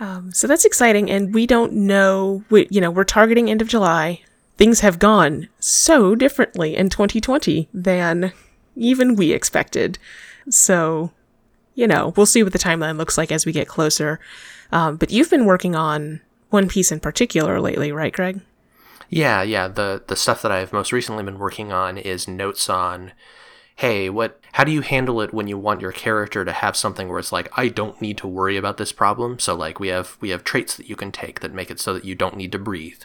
Um, 0.01 0.33
so 0.33 0.47
that's 0.47 0.65
exciting, 0.65 1.09
and 1.09 1.33
we 1.33 1.47
don't 1.47 1.71
know. 1.71 2.43
We, 2.49 2.67
you 2.69 2.81
know, 2.81 2.91
we're 2.91 3.05
targeting 3.05 3.49
end 3.49 3.61
of 3.61 3.69
July. 3.69 4.21
Things 4.57 4.81
have 4.81 4.99
gone 4.99 5.47
so 5.59 6.13
differently 6.13 6.75
in 6.75 6.89
2020 6.89 7.69
than 7.73 8.33
even 8.75 9.15
we 9.15 9.31
expected. 9.31 9.97
So, 10.49 11.11
you 11.73 11.87
know, 11.87 12.13
we'll 12.17 12.25
see 12.25 12.43
what 12.43 12.51
the 12.51 12.59
timeline 12.59 12.97
looks 12.97 13.17
like 13.17 13.31
as 13.31 13.45
we 13.45 13.53
get 13.53 13.67
closer. 13.67 14.19
Um, 14.71 14.97
but 14.97 15.11
you've 15.11 15.29
been 15.29 15.45
working 15.45 15.75
on 15.75 16.19
One 16.49 16.67
Piece 16.67 16.91
in 16.91 16.99
particular 16.99 17.61
lately, 17.61 17.91
right, 17.91 18.11
Greg? 18.11 18.41
Yeah, 19.11 19.43
yeah. 19.43 19.67
The 19.67 20.03
the 20.07 20.15
stuff 20.15 20.41
that 20.41 20.51
I've 20.51 20.73
most 20.73 20.91
recently 20.91 21.23
been 21.23 21.37
working 21.37 21.71
on 21.71 21.97
is 21.97 22.27
notes 22.27 22.69
on 22.69 23.11
hey, 23.75 24.09
what 24.09 24.39
how 24.53 24.63
do 24.63 24.71
you 24.71 24.81
handle 24.81 25.21
it 25.21 25.33
when 25.33 25.47
you 25.47 25.57
want 25.57 25.81
your 25.81 25.91
character 25.91 26.45
to 26.45 26.51
have 26.51 26.77
something 26.77 27.09
where 27.09 27.19
it's 27.19 27.31
like 27.31 27.49
I 27.57 27.67
don't 27.67 28.01
need 28.01 28.17
to 28.19 28.27
worry 28.27 28.55
about 28.55 28.77
this 28.77 28.91
problem? 28.91 29.37
So 29.37 29.53
like 29.53 29.79
we 29.79 29.89
have 29.89 30.17
we 30.21 30.29
have 30.29 30.43
traits 30.43 30.77
that 30.77 30.87
you 30.87 30.95
can 30.95 31.11
take 31.11 31.41
that 31.41 31.53
make 31.53 31.69
it 31.69 31.79
so 31.79 31.93
that 31.93 32.05
you 32.05 32.15
don't 32.15 32.37
need 32.37 32.51
to 32.53 32.59
breathe. 32.59 33.01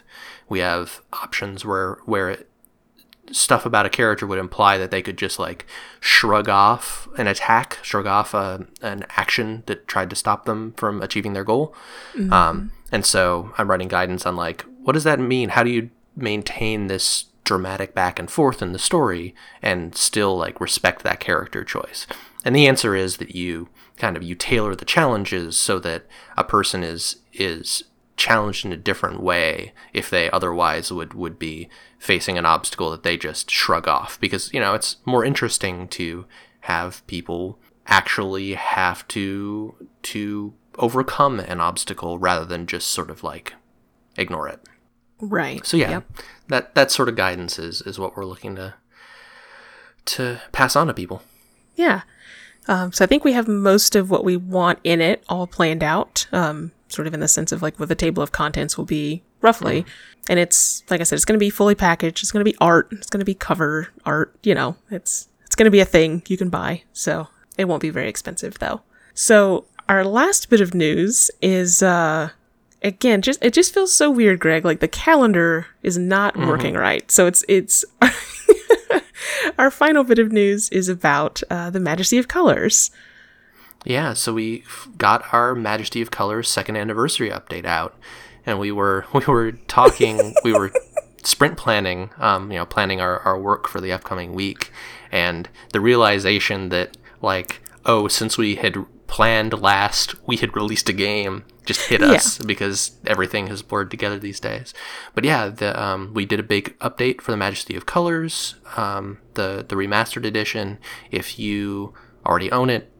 We 0.47 0.59
have 0.59 1.01
options 1.11 1.65
where 1.65 1.97
where 2.05 2.29
it, 2.29 2.49
stuff 3.31 3.65
about 3.65 3.85
a 3.85 3.89
character 3.89 4.25
would 4.25 4.39
imply 4.39 4.77
that 4.77 4.91
they 4.91 5.01
could 5.01 5.17
just 5.17 5.39
like 5.39 5.65
shrug 5.99 6.47
off 6.47 7.09
an 7.17 7.27
attack, 7.27 7.79
shrug 7.81 8.05
off 8.07 8.33
a, 8.33 8.65
an 8.81 9.05
action 9.17 9.63
that 9.65 9.87
tried 9.87 10.09
to 10.09 10.15
stop 10.15 10.45
them 10.45 10.73
from 10.77 11.01
achieving 11.01 11.33
their 11.33 11.43
goal. 11.43 11.75
Mm-hmm. 12.13 12.31
Um, 12.31 12.71
and 12.91 13.05
so 13.05 13.51
I'm 13.57 13.69
writing 13.69 13.89
guidance 13.89 14.25
on 14.25 14.35
like, 14.35 14.63
what 14.83 14.93
does 14.93 15.03
that 15.03 15.19
mean? 15.19 15.49
How 15.49 15.63
do 15.63 15.69
you 15.69 15.89
maintain 16.17 16.87
this 16.87 17.25
dramatic 17.43 17.93
back 17.93 18.19
and 18.19 18.29
forth 18.29 18.61
in 18.61 18.73
the 18.73 18.79
story 18.79 19.33
and 19.61 19.95
still 19.95 20.37
like 20.37 20.59
respect 20.59 21.03
that 21.03 21.19
character 21.19 21.63
choice? 21.63 22.07
And 22.43 22.55
the 22.55 22.67
answer 22.67 22.95
is 22.95 23.17
that 23.17 23.35
you 23.35 23.69
kind 23.97 24.15
of 24.15 24.23
you 24.23 24.35
tailor 24.35 24.75
the 24.75 24.85
challenges 24.85 25.57
so 25.57 25.79
that 25.79 26.05
a 26.37 26.43
person 26.43 26.83
is 26.83 27.17
is 27.33 27.83
challenged 28.15 28.65
in 28.65 28.73
a 28.73 28.77
different 28.77 29.21
way 29.21 29.73
if 29.93 30.09
they 30.09 30.29
otherwise 30.31 30.91
would 30.91 31.13
would 31.13 31.37
be 31.37 31.69
facing 31.99 32.37
an 32.37 32.45
obstacle 32.45 32.89
that 32.89 33.03
they 33.03 33.15
just 33.15 33.49
shrug 33.49 33.87
off 33.87 34.19
because 34.19 34.51
you 34.53 34.59
know 34.59 34.73
it's 34.73 34.97
more 35.05 35.23
interesting 35.23 35.87
to 35.87 36.25
have 36.61 37.05
people 37.07 37.59
actually 37.85 38.53
have 38.55 39.07
to 39.07 39.75
to 40.01 40.53
overcome 40.77 41.39
an 41.39 41.61
obstacle 41.61 42.17
rather 42.17 42.45
than 42.45 42.65
just 42.65 42.87
sort 42.87 43.09
of 43.09 43.23
like 43.23 43.53
ignore 44.17 44.47
it 44.47 44.59
Right. 45.19 45.65
So 45.65 45.77
yeah, 45.77 45.89
yep. 45.89 46.05
that 46.47 46.75
that 46.75 46.91
sort 46.91 47.09
of 47.09 47.15
guidance 47.15 47.57
is 47.57 47.81
is 47.81 47.97
what 47.97 48.15
we're 48.15 48.25
looking 48.25 48.55
to 48.55 48.75
to 50.05 50.41
pass 50.51 50.75
on 50.75 50.87
to 50.87 50.93
people. 50.93 51.21
Yeah. 51.75 52.01
Um, 52.67 52.91
so 52.91 53.05
I 53.05 53.07
think 53.07 53.23
we 53.23 53.33
have 53.33 53.47
most 53.47 53.95
of 53.95 54.09
what 54.09 54.25
we 54.25 54.35
want 54.35 54.79
in 54.83 54.99
it 54.99 55.23
all 55.29 55.47
planned 55.47 55.83
out. 55.83 56.27
Um, 56.31 56.71
sort 56.89 57.07
of 57.07 57.13
in 57.13 57.19
the 57.19 57.27
sense 57.27 57.51
of 57.51 57.61
like 57.61 57.79
what 57.79 57.89
the 57.89 57.95
table 57.95 58.23
of 58.23 58.31
contents 58.31 58.77
will 58.77 58.85
be 58.85 59.23
roughly. 59.41 59.83
Mm. 59.83 59.87
And 60.29 60.39
it's 60.39 60.83
like 60.89 61.01
I 61.01 61.03
said, 61.03 61.15
it's 61.15 61.25
going 61.25 61.39
to 61.39 61.43
be 61.43 61.49
fully 61.49 61.75
packaged. 61.75 62.21
It's 62.21 62.31
going 62.31 62.43
to 62.43 62.49
be 62.51 62.57
art. 62.59 62.89
It's 62.91 63.09
going 63.09 63.19
to 63.19 63.25
be 63.25 63.33
cover 63.33 63.89
art. 64.05 64.35
You 64.43 64.55
know, 64.55 64.75
it's 64.91 65.27
it's 65.45 65.55
going 65.55 65.65
to 65.65 65.71
be 65.71 65.79
a 65.79 65.85
thing 65.85 66.23
you 66.27 66.37
can 66.37 66.49
buy. 66.49 66.83
So 66.93 67.27
it 67.57 67.65
won't 67.65 67.81
be 67.81 67.89
very 67.89 68.09
expensive 68.09 68.59
though. 68.59 68.81
So 69.13 69.65
our 69.89 70.03
last 70.03 70.49
bit 70.49 70.61
of 70.61 70.73
news 70.73 71.31
is 71.41 71.81
uh, 71.81 72.29
again, 72.81 73.21
just 73.21 73.43
it 73.43 73.53
just 73.53 73.73
feels 73.73 73.93
so 73.93 74.09
weird, 74.09 74.39
Greg. 74.39 74.65
Like 74.65 74.79
the 74.79 74.87
calendar 74.87 75.67
is 75.83 75.97
not 75.97 76.33
mm-hmm. 76.33 76.47
working 76.47 76.73
right. 76.75 77.09
So 77.11 77.27
it's 77.27 77.43
it's 77.47 77.85
our 79.57 79.71
final 79.71 80.03
bit 80.03 80.19
of 80.19 80.31
news 80.31 80.69
is 80.69 80.89
about 80.89 81.41
uh, 81.49 81.69
the 81.69 81.79
Majesty 81.79 82.17
of 82.17 82.27
Colors. 82.27 82.91
Yeah, 83.85 84.13
so 84.13 84.33
we 84.33 84.63
got 84.97 85.33
our 85.33 85.55
Majesty 85.55 86.01
of 86.01 86.11
Colors 86.11 86.49
second 86.49 86.75
anniversary 86.75 87.29
update 87.29 87.65
out, 87.65 87.95
and 88.45 88.59
we 88.59 88.71
were 88.71 89.05
we 89.13 89.25
were 89.25 89.53
talking, 89.67 90.33
we 90.43 90.53
were 90.53 90.71
sprint 91.23 91.57
planning, 91.57 92.09
um, 92.17 92.51
you 92.51 92.57
know, 92.57 92.65
planning 92.65 93.01
our, 93.01 93.19
our 93.19 93.39
work 93.39 93.67
for 93.67 93.81
the 93.81 93.91
upcoming 93.91 94.33
week, 94.33 94.71
and 95.11 95.49
the 95.73 95.81
realization 95.81 96.69
that 96.69 96.97
like, 97.21 97.61
oh, 97.85 98.07
since 98.07 98.37
we 98.37 98.55
had 98.55 98.85
planned 99.07 99.53
last, 99.59 100.15
we 100.27 100.37
had 100.37 100.55
released 100.55 100.89
a 100.89 100.93
game 100.93 101.43
just 101.67 101.87
hit 101.89 102.01
us 102.01 102.39
yeah. 102.39 102.45
because 102.45 102.97
everything 103.05 103.47
has 103.47 103.61
blurred 103.61 103.91
together 103.91 104.17
these 104.17 104.39
days. 104.39 104.73
But 105.13 105.25
yeah, 105.25 105.49
the, 105.49 105.79
um, 105.79 106.13
we 106.13 106.25
did 106.25 106.39
a 106.39 106.43
big 106.43 106.79
update 106.79 107.21
for 107.21 107.31
the 107.31 107.37
Majesty 107.37 107.75
of 107.75 107.85
Colors, 107.85 108.55
um, 108.77 109.19
the 109.35 109.65
the 109.67 109.75
remastered 109.75 110.25
edition. 110.25 110.79
If 111.11 111.37
you 111.37 111.93
already 112.25 112.51
own 112.51 112.69
it, 112.69 112.91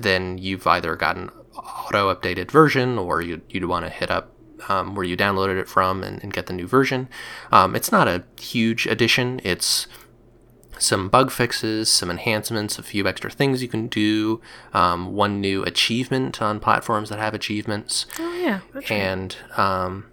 then 0.00 0.38
you've 0.38 0.66
either 0.66 0.96
gotten 0.96 1.30
auto 1.56 2.14
updated 2.14 2.50
version 2.50 2.98
or 2.98 3.20
you 3.20 3.42
you'd 3.48 3.64
want 3.64 3.84
to 3.84 3.90
hit 3.90 4.10
up 4.10 4.32
um, 4.68 4.94
where 4.94 5.04
you 5.04 5.16
downloaded 5.16 5.60
it 5.60 5.68
from 5.68 6.02
and, 6.02 6.22
and 6.22 6.32
get 6.32 6.46
the 6.46 6.52
new 6.52 6.66
version. 6.66 7.08
Um, 7.50 7.74
it's 7.74 7.92
not 7.92 8.08
a 8.08 8.24
huge 8.40 8.86
addition. 8.86 9.40
It's 9.44 9.86
some 10.78 11.08
bug 11.08 11.30
fixes, 11.30 11.88
some 11.88 12.10
enhancements, 12.10 12.78
a 12.78 12.82
few 12.82 13.06
extra 13.06 13.30
things 13.30 13.62
you 13.62 13.68
can 13.68 13.88
do, 13.88 14.40
um, 14.72 15.14
one 15.14 15.40
new 15.40 15.62
achievement 15.64 16.40
on 16.40 16.60
platforms 16.60 17.08
that 17.08 17.18
have 17.18 17.34
achievements. 17.34 18.06
Oh 18.18 18.34
yeah, 18.34 18.60
and 18.90 19.36
um, 19.56 20.10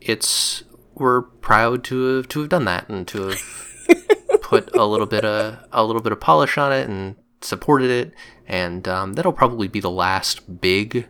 it's 0.00 0.64
we're 0.94 1.22
proud 1.22 1.84
to 1.84 2.16
have 2.16 2.28
to 2.28 2.40
have 2.40 2.48
done 2.48 2.64
that 2.66 2.88
and 2.88 3.06
to 3.08 3.28
have 3.28 3.42
put 4.42 4.74
a 4.74 4.84
little 4.84 5.06
bit 5.06 5.24
of 5.24 5.58
a 5.72 5.84
little 5.84 6.02
bit 6.02 6.12
of 6.12 6.20
polish 6.20 6.58
on 6.58 6.72
it 6.72 6.88
and 6.88 7.16
supported 7.40 7.90
it, 7.90 8.14
and 8.46 8.86
um, 8.88 9.14
that'll 9.14 9.32
probably 9.32 9.68
be 9.68 9.80
the 9.80 9.90
last 9.90 10.60
big 10.60 11.08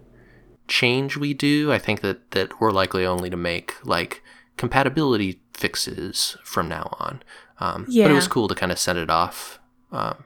change 0.68 1.16
we 1.16 1.34
do, 1.34 1.72
I 1.72 1.78
think 1.78 2.00
that 2.00 2.30
that 2.32 2.60
we're 2.60 2.70
likely 2.70 3.04
only 3.04 3.30
to 3.30 3.36
make 3.36 3.74
like 3.84 4.22
compatibility 4.56 5.40
fixes 5.54 6.36
from 6.44 6.68
now 6.68 6.96
on. 6.98 7.22
Um, 7.62 7.84
But 7.84 8.10
it 8.10 8.14
was 8.14 8.28
cool 8.28 8.48
to 8.48 8.54
kind 8.54 8.72
of 8.72 8.78
set 8.78 8.96
it 8.96 9.10
off 9.10 9.60
um, 9.92 10.24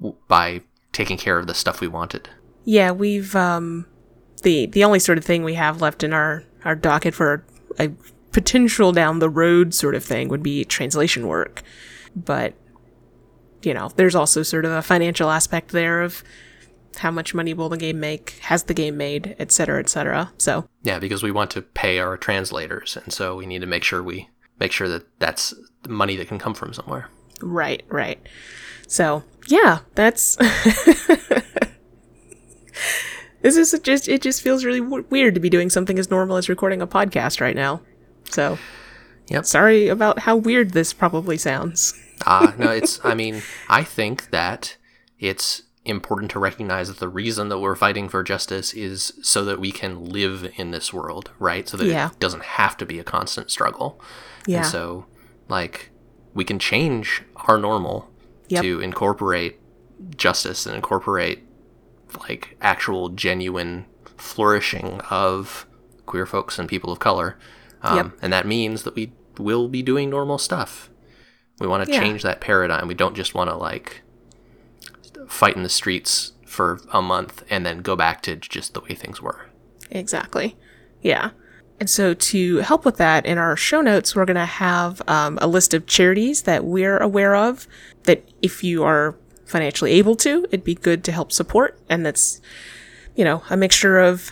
w- 0.00 0.16
by 0.28 0.60
taking 0.92 1.16
care 1.16 1.38
of 1.38 1.46
the 1.46 1.54
stuff 1.54 1.80
we 1.80 1.88
wanted. 1.88 2.28
Yeah, 2.64 2.90
we've 2.92 3.34
um 3.36 3.86
the 4.42 4.66
the 4.66 4.84
only 4.84 4.98
sort 4.98 5.18
of 5.18 5.24
thing 5.24 5.44
we 5.44 5.54
have 5.54 5.80
left 5.80 6.02
in 6.02 6.12
our 6.12 6.44
our 6.64 6.74
docket 6.74 7.14
for 7.14 7.44
a 7.78 7.88
potential 8.32 8.92
down 8.92 9.18
the 9.18 9.28
road 9.30 9.74
sort 9.74 9.94
of 9.94 10.04
thing 10.04 10.28
would 10.28 10.42
be 10.42 10.64
translation 10.64 11.26
work. 11.26 11.62
But 12.14 12.52
you 13.62 13.72
know, 13.74 13.90
there's 13.96 14.14
also 14.14 14.42
sort 14.42 14.64
of 14.66 14.72
a 14.72 14.82
financial 14.82 15.30
aspect 15.30 15.70
there 15.70 16.02
of 16.02 16.22
how 16.98 17.10
much 17.10 17.34
money 17.34 17.54
will 17.54 17.68
the 17.68 17.76
game 17.78 17.98
make, 17.98 18.38
has 18.42 18.64
the 18.64 18.74
game 18.74 18.96
made, 18.96 19.34
et 19.38 19.50
cetera, 19.50 19.80
et 19.80 19.88
cetera. 19.88 20.32
So 20.38 20.68
Yeah, 20.82 20.98
because 20.98 21.22
we 21.22 21.32
want 21.32 21.50
to 21.52 21.62
pay 21.62 21.98
our 21.98 22.16
translators, 22.16 22.96
and 23.02 23.12
so 23.12 23.36
we 23.36 23.46
need 23.46 23.60
to 23.62 23.66
make 23.66 23.82
sure 23.84 24.02
we 24.02 24.28
make 24.58 24.72
sure 24.72 24.88
that 24.88 25.04
that's 25.18 25.54
money 25.88 26.16
that 26.16 26.28
can 26.28 26.38
come 26.38 26.54
from 26.54 26.72
somewhere. 26.72 27.08
Right, 27.40 27.82
right. 27.88 28.20
So, 28.86 29.22
yeah, 29.48 29.80
that's. 29.94 30.36
this 33.42 33.56
is 33.56 33.78
just, 33.82 34.08
it 34.08 34.22
just 34.22 34.42
feels 34.42 34.64
really 34.64 34.80
w- 34.80 35.04
weird 35.10 35.34
to 35.34 35.40
be 35.40 35.50
doing 35.50 35.68
something 35.70 35.98
as 35.98 36.10
normal 36.10 36.36
as 36.36 36.48
recording 36.48 36.80
a 36.80 36.86
podcast 36.86 37.40
right 37.40 37.56
now. 37.56 37.80
So, 38.30 38.58
Yep. 39.28 39.46
sorry 39.46 39.88
about 39.88 40.20
how 40.20 40.36
weird 40.36 40.70
this 40.70 40.92
probably 40.92 41.36
sounds. 41.38 41.94
Ah, 42.26 42.54
no, 42.58 42.70
it's. 42.70 43.00
I 43.04 43.14
mean, 43.14 43.42
I 43.68 43.82
think 43.82 44.30
that 44.30 44.76
it's 45.18 45.62
important 45.84 46.30
to 46.30 46.38
recognize 46.38 46.88
that 46.88 46.98
the 46.98 47.08
reason 47.08 47.48
that 47.50 47.58
we're 47.58 47.74
fighting 47.76 48.08
for 48.08 48.22
justice 48.22 48.72
is 48.72 49.12
so 49.22 49.44
that 49.44 49.60
we 49.60 49.70
can 49.70 50.04
live 50.04 50.50
in 50.56 50.70
this 50.70 50.92
world, 50.92 51.30
right? 51.38 51.68
So 51.68 51.76
that 51.76 51.86
Yeah. 51.86 52.10
it 52.10 52.18
doesn't 52.20 52.42
have 52.44 52.76
to 52.78 52.86
be 52.86 52.98
a 52.98 53.04
constant 53.04 53.50
struggle. 53.50 54.00
Yeah. 54.46 54.58
And 54.58 54.66
so, 54.66 55.06
like, 55.48 55.90
we 56.32 56.44
can 56.44 56.58
change 56.58 57.22
our 57.48 57.58
normal 57.58 58.08
Yep. 58.48 58.62
to 58.62 58.80
incorporate 58.80 59.60
justice 60.16 60.64
and 60.66 60.74
incorporate, 60.74 61.44
like, 62.28 62.56
actual, 62.62 63.10
genuine 63.10 63.84
flourishing 64.16 65.00
of 65.10 65.66
queer 66.06 66.24
folks 66.26 66.58
and 66.58 66.68
people 66.68 66.92
of 66.92 66.98
color. 66.98 67.36
Um, 67.82 67.96
Yep. 67.96 68.10
And 68.22 68.32
that 68.32 68.46
means 68.46 68.84
that 68.84 68.94
we 68.94 69.12
will 69.38 69.68
be 69.68 69.82
doing 69.82 70.08
normal 70.08 70.38
stuff. 70.38 70.88
We 71.60 71.66
want 71.66 71.84
to 71.86 71.92
Yeah. 71.92 72.00
change 72.00 72.22
that 72.22 72.40
paradigm. 72.40 72.88
We 72.88 72.94
don't 72.94 73.14
just 73.14 73.34
want 73.34 73.50
to, 73.50 73.56
like, 73.56 74.02
fight 75.28 75.56
in 75.56 75.62
the 75.62 75.68
streets 75.68 76.32
for 76.46 76.80
a 76.92 77.02
month 77.02 77.44
and 77.50 77.66
then 77.66 77.82
go 77.82 77.96
back 77.96 78.22
to 78.22 78.36
just 78.36 78.74
the 78.74 78.80
way 78.80 78.94
things 78.94 79.20
were. 79.20 79.46
Exactly. 79.90 80.56
Yeah. 81.02 81.30
And 81.80 81.90
so, 81.90 82.14
to 82.14 82.58
help 82.58 82.84
with 82.84 82.98
that, 82.98 83.26
in 83.26 83.36
our 83.36 83.56
show 83.56 83.80
notes, 83.80 84.14
we're 84.14 84.24
going 84.24 84.36
to 84.36 84.44
have 84.44 85.02
um, 85.08 85.38
a 85.42 85.48
list 85.48 85.74
of 85.74 85.86
charities 85.86 86.42
that 86.42 86.64
we're 86.64 86.98
aware 86.98 87.34
of 87.34 87.66
that, 88.04 88.22
if 88.40 88.62
you 88.62 88.84
are 88.84 89.16
financially 89.44 89.92
able 89.92 90.16
to, 90.16 90.44
it'd 90.44 90.64
be 90.64 90.74
good 90.74 91.02
to 91.04 91.12
help 91.12 91.32
support. 91.32 91.78
And 91.88 92.06
that's, 92.06 92.40
you 93.16 93.24
know, 93.24 93.42
a 93.50 93.56
mixture 93.56 93.98
of 93.98 94.30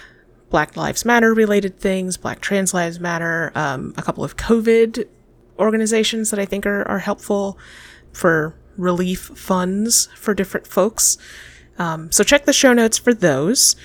Black 0.50 0.76
Lives 0.76 1.04
Matter 1.04 1.34
related 1.34 1.80
things, 1.80 2.16
Black 2.16 2.40
Trans 2.40 2.72
Lives 2.72 3.00
Matter, 3.00 3.50
um, 3.54 3.92
a 3.96 4.02
couple 4.02 4.22
of 4.22 4.36
COVID 4.36 5.06
organizations 5.58 6.30
that 6.30 6.38
I 6.38 6.44
think 6.44 6.66
are, 6.66 6.86
are 6.88 6.98
helpful 6.98 7.58
for 8.12 8.54
relief 8.76 9.20
funds 9.20 10.08
for 10.16 10.34
different 10.34 10.66
folks. 10.66 11.18
Um, 11.78 12.12
so, 12.12 12.22
check 12.24 12.44
the 12.44 12.52
show 12.52 12.72
notes 12.72 12.98
for 12.98 13.14
those. 13.14 13.76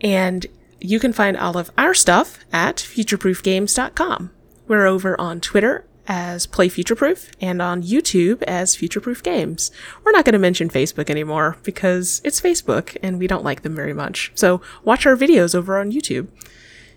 And 0.00 0.46
you 0.80 1.00
can 1.00 1.12
find 1.12 1.36
all 1.36 1.56
of 1.56 1.70
our 1.78 1.94
stuff 1.94 2.38
at 2.52 2.76
futureproofgames.com. 2.76 4.30
We're 4.68 4.86
over 4.86 5.18
on 5.20 5.40
Twitter 5.40 5.86
as 6.08 6.46
Play 6.46 6.68
Futureproof 6.68 7.32
and 7.40 7.60
on 7.60 7.82
YouTube 7.82 8.42
as 8.44 8.76
Futureproof 8.76 9.22
Games. 9.22 9.70
We're 10.04 10.12
not 10.12 10.24
going 10.24 10.34
to 10.34 10.38
mention 10.38 10.68
Facebook 10.68 11.10
anymore 11.10 11.56
because 11.62 12.20
it's 12.24 12.40
Facebook 12.40 12.96
and 13.02 13.18
we 13.18 13.26
don't 13.26 13.44
like 13.44 13.62
them 13.62 13.74
very 13.74 13.92
much. 13.92 14.32
So 14.34 14.60
watch 14.84 15.06
our 15.06 15.16
videos 15.16 15.54
over 15.54 15.78
on 15.78 15.92
YouTube. 15.92 16.28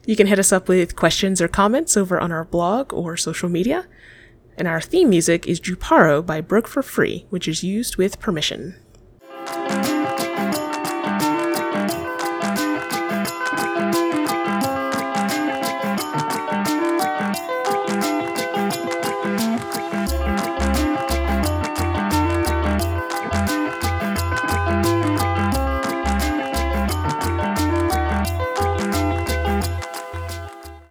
You 0.05 0.15
can 0.15 0.27
hit 0.27 0.39
us 0.39 0.51
up 0.51 0.67
with 0.67 0.95
questions 0.95 1.41
or 1.41 1.47
comments 1.47 1.97
over 1.97 2.19
on 2.19 2.31
our 2.31 2.45
blog 2.45 2.93
or 2.93 3.17
social 3.17 3.49
media. 3.49 3.85
And 4.59 4.67
our 4.67 4.81
theme 4.81 5.09
music 5.09 5.47
is 5.47 5.61
Juparo 5.61 6.23
by 6.23 6.41
Broke 6.41 6.67
for 6.67 6.83
Free, 6.83 7.25
which 7.29 7.47
is 7.47 7.63
used 7.63 7.95
with 7.95 8.19
permission. 8.19 8.75